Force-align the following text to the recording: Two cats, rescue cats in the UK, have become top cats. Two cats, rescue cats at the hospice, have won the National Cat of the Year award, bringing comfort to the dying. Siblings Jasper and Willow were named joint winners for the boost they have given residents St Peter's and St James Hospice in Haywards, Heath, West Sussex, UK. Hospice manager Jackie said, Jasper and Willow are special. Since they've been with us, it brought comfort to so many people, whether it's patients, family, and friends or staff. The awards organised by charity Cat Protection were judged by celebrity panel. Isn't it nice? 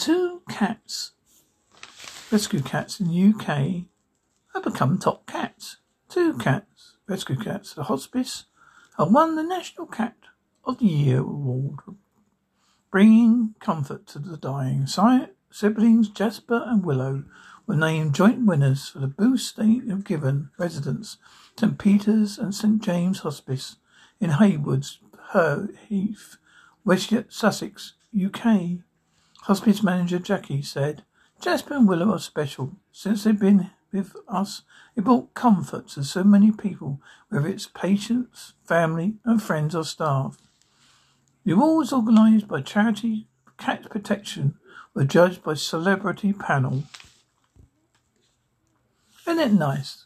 Two 0.00 0.40
cats, 0.48 1.12
rescue 2.30 2.62
cats 2.62 3.00
in 3.00 3.08
the 3.08 3.34
UK, 3.34 3.84
have 4.54 4.64
become 4.64 4.98
top 4.98 5.26
cats. 5.26 5.76
Two 6.08 6.38
cats, 6.38 6.96
rescue 7.06 7.36
cats 7.36 7.72
at 7.72 7.76
the 7.76 7.82
hospice, 7.82 8.46
have 8.96 9.12
won 9.12 9.36
the 9.36 9.42
National 9.42 9.86
Cat 9.86 10.16
of 10.64 10.78
the 10.78 10.86
Year 10.86 11.18
award, 11.18 11.80
bringing 12.90 13.54
comfort 13.60 14.06
to 14.06 14.18
the 14.18 14.38
dying. 14.38 14.86
Siblings 15.50 16.08
Jasper 16.08 16.64
and 16.66 16.82
Willow 16.82 17.24
were 17.66 17.76
named 17.76 18.14
joint 18.14 18.46
winners 18.46 18.88
for 18.88 19.00
the 19.00 19.06
boost 19.06 19.58
they 19.58 19.82
have 19.86 20.04
given 20.04 20.48
residents 20.56 21.18
St 21.58 21.78
Peter's 21.78 22.38
and 22.38 22.54
St 22.54 22.82
James 22.82 23.18
Hospice 23.18 23.76
in 24.18 24.30
Haywards, 24.30 25.00
Heath, 25.90 26.38
West 26.86 27.12
Sussex, 27.28 27.92
UK. 28.18 28.80
Hospice 29.44 29.82
manager 29.82 30.18
Jackie 30.18 30.62
said, 30.62 31.04
Jasper 31.40 31.74
and 31.74 31.88
Willow 31.88 32.12
are 32.12 32.18
special. 32.18 32.76
Since 32.92 33.24
they've 33.24 33.38
been 33.38 33.70
with 33.90 34.14
us, 34.28 34.62
it 34.94 35.04
brought 35.04 35.34
comfort 35.34 35.88
to 35.88 36.04
so 36.04 36.22
many 36.22 36.52
people, 36.52 37.00
whether 37.30 37.48
it's 37.48 37.66
patients, 37.66 38.52
family, 38.66 39.14
and 39.24 39.42
friends 39.42 39.74
or 39.74 39.84
staff. 39.84 40.36
The 41.44 41.52
awards 41.52 41.92
organised 41.92 42.46
by 42.46 42.60
charity 42.60 43.28
Cat 43.56 43.88
Protection 43.90 44.56
were 44.94 45.04
judged 45.04 45.42
by 45.42 45.54
celebrity 45.54 46.32
panel. 46.32 46.84
Isn't 49.26 49.40
it 49.40 49.52
nice? 49.52 50.04